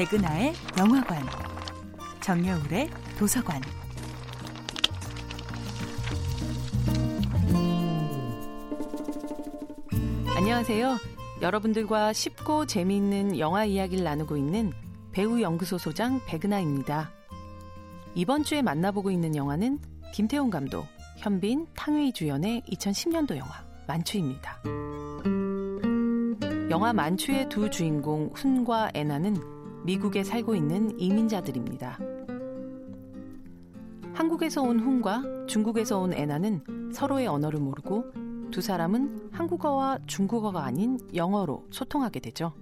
[0.00, 1.22] 백은하의 영화관,
[2.20, 2.88] 정여울의
[3.18, 3.60] 도서관.
[10.34, 10.96] 안녕하세요.
[11.42, 14.72] 여러분들과 쉽고 재미있는 영화 이야기를 나누고 있는
[15.12, 17.10] 배우 연구소 소장 백은하입니다.
[18.14, 19.80] 이번 주에 만나보고 있는 영화는
[20.14, 20.86] 김태훈 감독,
[21.18, 23.50] 현빈, 탕웨이 주연의 2010년도 영화
[23.86, 24.62] 만추입니다.
[26.70, 29.59] 영화 만추의 두 주인공 훈과 애나는
[29.90, 31.98] 미국에 살고 있는 이민자들입니다.
[34.14, 38.04] 한국에서 온 훈과 중국에서 온 애나는 서로의 언어를 모르고
[38.52, 42.52] 두 사람은 한국어와 중국어가 아닌 영어로 소통하게 되죠.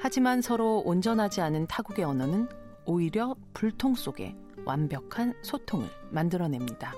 [0.00, 2.48] 하지만 서로 온전하지 않은 타국의 언어는
[2.84, 6.94] 오히려 불통 속에 완벽한 소통을 만들어냅니다.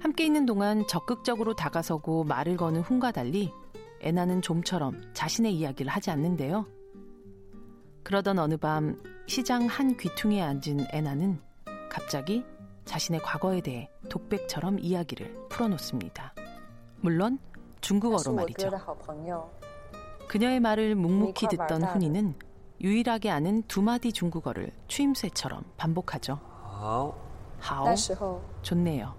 [0.00, 3.52] 함께 있는 동안 적극적으로 다가서고 말을 거는 훈과 달리
[4.00, 6.66] 애나는 좀처럼 자신의 이야기를 하지 않는데요.
[8.02, 11.40] 그러던 어느 밤 시장 한 귀퉁이에 앉은 애나는
[11.88, 12.44] 갑자기
[12.84, 16.34] 자신의 과거에 대해 독백처럼 이야기를 풀어놓습니다.
[17.00, 17.38] 물론
[17.80, 18.70] 중국어로 말이죠.
[20.28, 22.34] 그녀의 말을 묵묵히 듣던 훈이는
[22.80, 26.38] 유일하게 아는 두 마디 중국어를 추임새처럼 반복하죠.
[27.58, 27.94] 하오,
[28.62, 29.14] 좋네요.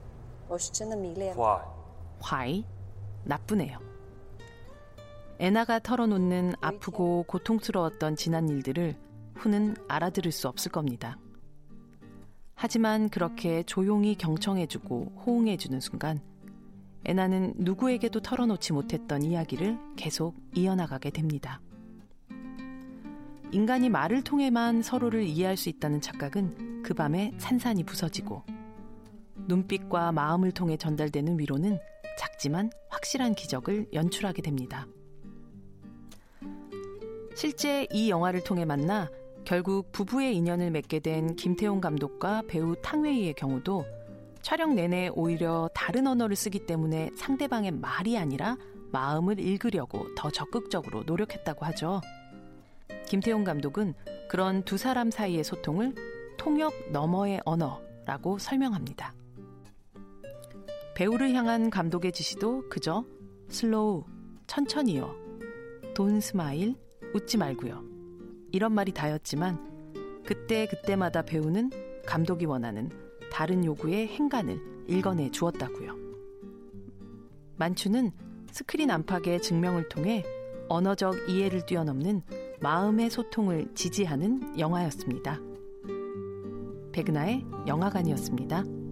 [2.22, 2.64] 화이,
[3.24, 3.80] 나쁘네요.
[5.40, 8.96] 애나가 털어놓는 아프고 고통스러웠던 지난 일들을
[9.36, 11.18] 훈은 알아들을 수 없을 겁니다.
[12.56, 16.20] 하지만 그렇게 조용히 경청해주고 호응해주는 순간
[17.06, 21.62] 애나는 누구에게도 털어놓지 못했던 이야기를 계속 이어나가게 됩니다.
[23.52, 28.44] 인간이 말을 통해만 서로를 이해할 수 있다는 착각은 그 밤에 산산이 부서지고
[29.48, 31.80] 눈빛과 마음을 통해 전달되는 위로는
[32.18, 34.88] 작지만 확실한 기적을 연출하게 됩니다.
[37.38, 39.12] 실제 이 영화를 통해 만나
[39.46, 43.86] 결국 부부의 인연을 맺게 된 김태훈 감독과 배우 탕웨이의 경우도
[44.42, 48.58] 촬영 내내 오히려 다른 언어를 쓰기 때문에 상대방의 말이 아니라
[48.92, 52.02] 마음을 읽으려고 더 적극적으로 노력했다고 하죠.
[53.06, 53.94] 김태훈 감독은
[54.28, 55.94] 그런 두 사람 사이의 소통을
[56.40, 59.14] 통역 너머의 언어라고 설명합니다.
[60.96, 63.06] 배우를 향한 감독의 지시도 그저
[63.50, 64.06] slow,
[64.48, 65.16] 천천히요,
[65.94, 66.76] don't smile,
[67.14, 67.84] 웃지 말고요.
[68.52, 71.70] 이런 말이 다였지만 그때 그때마다 배우는
[72.06, 72.90] 감독이 원하는
[73.32, 75.96] 다른 요구의 행간을 읽어내 주었다고요.
[77.58, 78.12] 만추는
[78.52, 80.24] 스크린 안팎의 증명을 통해
[80.70, 82.22] 언어적 이해를 뛰어넘는
[82.62, 85.40] 마음의 소통을 지지하는 영화였습니다.
[86.92, 88.87] 백은하의 영화관이었습니다.